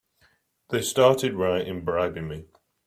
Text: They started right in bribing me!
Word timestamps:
They 0.69 0.81
started 0.81 1.35
right 1.35 1.63
in 1.63 1.85
bribing 1.85 2.27
me! 2.27 2.45